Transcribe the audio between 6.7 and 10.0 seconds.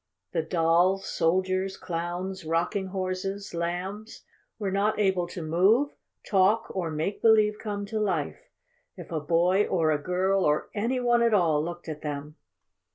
or make believe come to life if a boy or